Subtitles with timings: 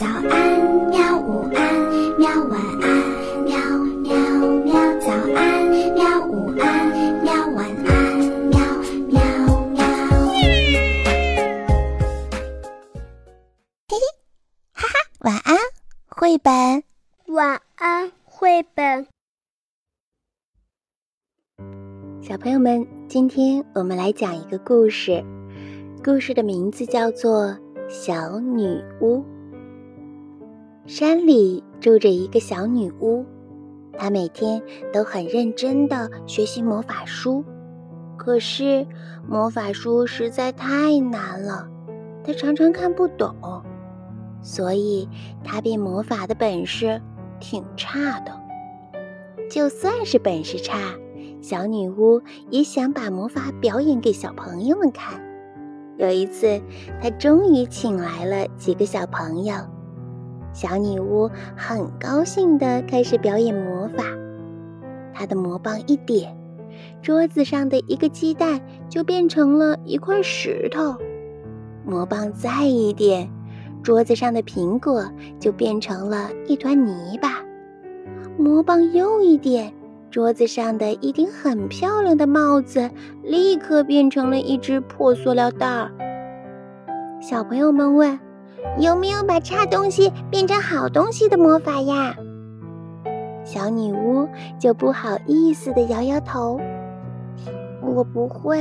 [0.00, 0.32] 早安，
[0.88, 1.18] 喵！
[1.18, 2.26] 午安，喵！
[2.44, 2.88] 晚安，
[3.44, 3.52] 喵
[4.00, 4.16] 喵
[4.64, 4.72] 喵！
[4.98, 6.26] 早安，喵！
[6.26, 6.88] 午安，
[7.22, 7.34] 喵！
[7.48, 8.16] 晚安，
[8.48, 8.58] 喵
[9.10, 9.20] 喵
[9.72, 9.84] 喵！
[13.88, 14.00] 嘿嘿，
[14.72, 15.54] 哈哈，晚安，
[16.08, 16.82] 绘本。
[17.26, 19.06] 晚安，绘本。
[22.22, 25.22] 小朋友们，今天我们来讲一个故事，
[26.02, 27.48] 故事的名字叫做
[27.90, 29.18] 《小女巫》。
[30.90, 33.24] 山里住着一个小女巫，
[33.96, 34.60] 她每天
[34.92, 37.44] 都很认真地学习魔法书。
[38.16, 38.84] 可是
[39.24, 41.68] 魔法书实在太难了，
[42.24, 43.32] 她常常看不懂，
[44.42, 45.08] 所以
[45.44, 47.00] 她变魔法的本事
[47.38, 48.32] 挺差的。
[49.48, 50.76] 就算是本事差，
[51.40, 55.20] 小女巫也想把魔法表演给小朋友们看。
[55.98, 56.60] 有一次，
[57.00, 59.54] 她终于请来了几个小朋友。
[60.52, 64.04] 小女巫很高兴地开始表演魔法，
[65.14, 66.36] 她的魔棒一点，
[67.00, 70.94] 桌子上的一个鸡蛋就变成了一块石头；
[71.84, 73.30] 魔棒再一点，
[73.82, 75.04] 桌子上的苹果
[75.38, 77.28] 就变成了一团泥巴；
[78.36, 79.72] 魔棒又一点，
[80.10, 82.90] 桌子上的一顶很漂亮的帽子
[83.22, 85.92] 立刻变成了一只破塑料袋儿。
[87.20, 88.18] 小朋友们问。
[88.78, 92.16] 有没有把差东西变成好东西的魔法呀？
[93.44, 96.60] 小女巫就不好意思地摇摇头
[97.82, 98.58] ：“我不会。”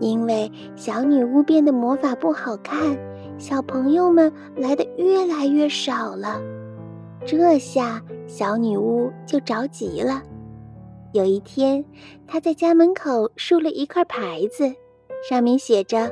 [0.00, 2.98] 因为小女巫变的魔法不好看，
[3.38, 6.40] 小朋友们来的越来越少了。
[7.24, 10.22] 这下小女巫就着急了。
[11.12, 11.84] 有一天，
[12.26, 14.74] 她在家门口竖了一块牌子，
[15.28, 16.10] 上面写着：“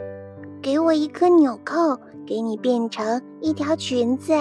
[0.62, 4.32] 给我一颗纽扣。”给你变成一条裙子，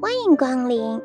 [0.00, 1.00] 欢迎光临！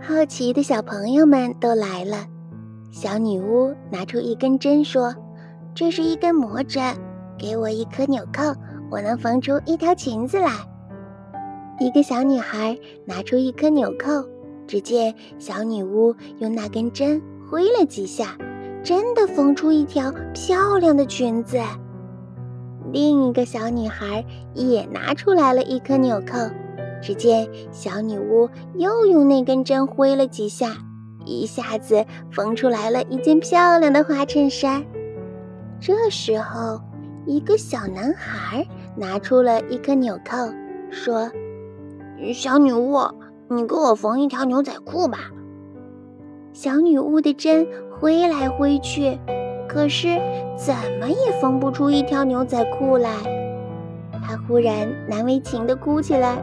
[0.00, 2.24] 好奇的小朋友们都来了。
[2.92, 5.12] 小女巫拿出一根针，说
[5.74, 6.94] ：“这是一根魔针，
[7.36, 8.54] 给我一颗纽扣，
[8.92, 10.52] 我能缝出一条裙子来。”
[11.80, 14.24] 一个小女孩拿出一颗纽扣，
[14.68, 17.20] 只见小女巫用那根针
[17.50, 18.36] 挥了几下，
[18.84, 21.58] 真的缝出一条漂亮的裙子。
[22.92, 24.22] 另一个小女孩
[24.52, 26.38] 也拿出来了一颗纽扣，
[27.00, 30.76] 只见小女巫又用那根针挥了几下，
[31.24, 34.84] 一下子缝出来了一件漂亮的花衬衫。
[35.80, 36.80] 这时候，
[37.26, 40.36] 一个小男孩拿出了一颗纽扣，
[40.90, 41.30] 说
[42.34, 42.98] ：“小女巫，
[43.48, 45.18] 你给我缝一条牛仔裤吧。”
[46.52, 47.66] 小女巫的针
[47.98, 49.18] 挥来挥去。
[49.72, 50.08] 可是
[50.54, 53.10] 怎么也缝不出一条牛仔裤来，
[54.22, 56.36] 他忽然难为情地哭起来。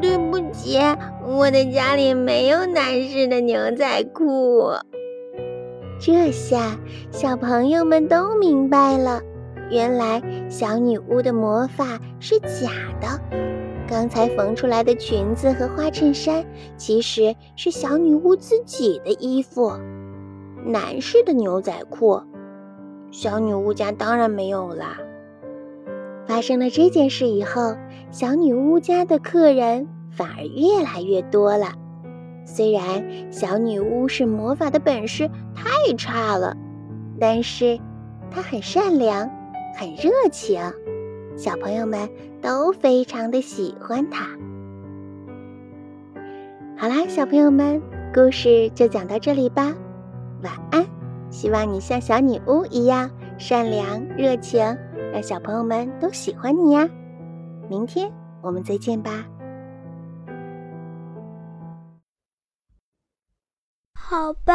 [0.00, 0.76] 对不起，
[1.24, 4.72] 我的家里没有男士的牛仔裤。
[6.00, 6.76] 这下
[7.12, 9.20] 小朋友们都明白了，
[9.70, 13.20] 原来小女巫的魔法是假的。
[13.88, 16.44] 刚才缝出来的裙子和花衬衫，
[16.76, 19.72] 其实是小女巫自己的衣服，
[20.64, 22.20] 男士的牛仔裤。
[23.10, 24.98] 小女巫家当然没有啦。
[26.26, 27.76] 发生了这件事以后，
[28.10, 31.72] 小女巫家的客人反而越来越多了。
[32.44, 36.56] 虽然小女巫是魔法的本事太差了，
[37.18, 37.78] 但是
[38.30, 39.30] 她很善良，
[39.78, 40.60] 很热情，
[41.36, 42.08] 小朋友们
[42.42, 44.26] 都非常的喜欢她。
[46.76, 47.82] 好啦，小朋友们，
[48.14, 49.74] 故事就讲到这里吧，
[50.42, 50.97] 晚安。
[51.30, 54.60] 希望你像小女巫一样善良热情，
[55.12, 56.88] 让小朋友们都喜欢你呀！
[57.68, 58.10] 明天
[58.42, 59.24] 我们再见吧。
[63.94, 64.54] 好吧，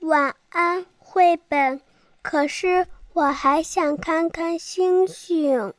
[0.00, 1.80] 晚安，绘本。
[2.22, 5.72] 可是我还想看看星星。